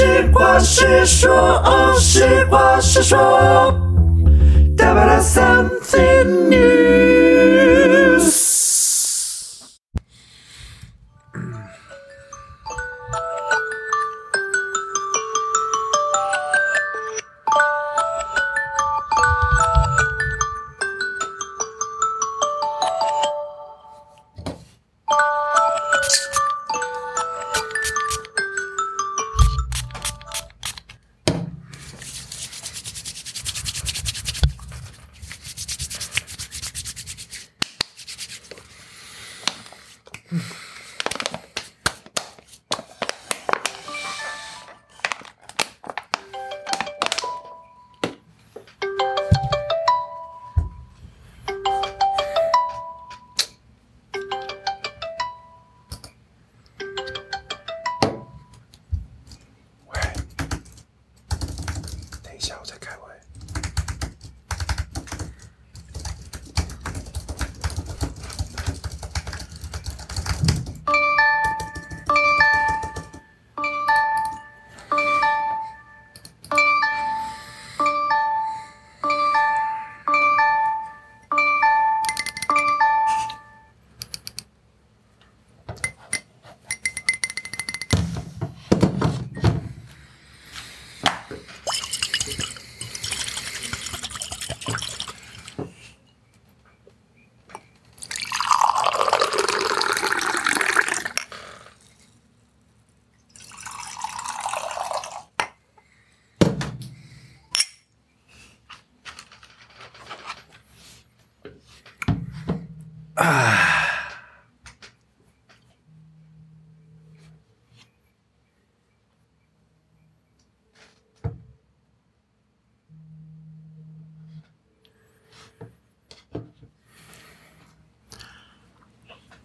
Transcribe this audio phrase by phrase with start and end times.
[0.00, 3.18] 实话实说，哦，实话实说。
[5.20, 7.09] Something new。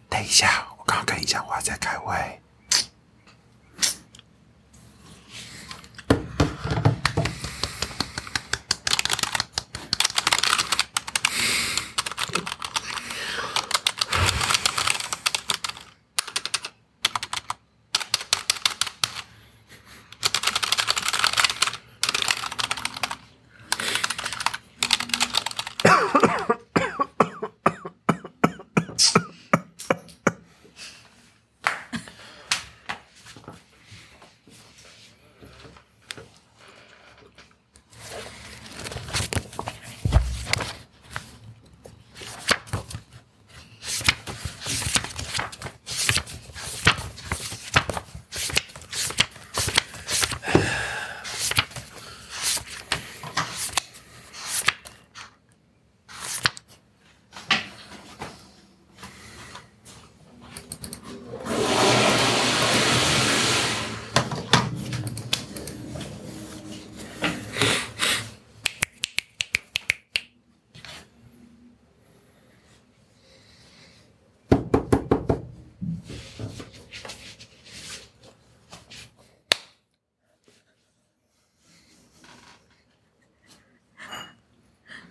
[0.08, 2.40] 等一下，我刚刚跟你讲，我还在开会。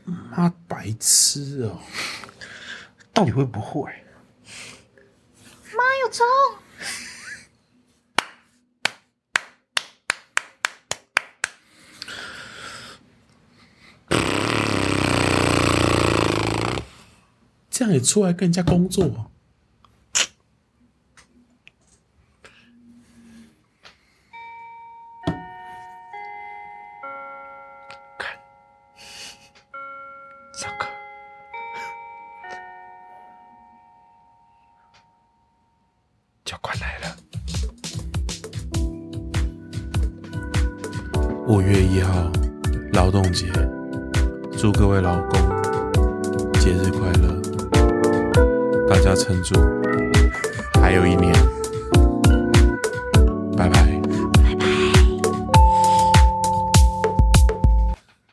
[0.05, 1.79] 妈白痴哦！
[3.11, 3.91] 到底会不会？
[5.75, 6.25] 妈有虫！
[17.69, 19.31] 这样也出来跟人家工作？
[36.45, 37.15] 就快来了！
[41.47, 42.31] 五月一号，
[42.93, 43.47] 劳动节，
[44.55, 45.41] 祝各位老公
[46.59, 47.41] 节日快乐！
[48.87, 49.59] 大家撑住，
[50.79, 51.33] 还有一年。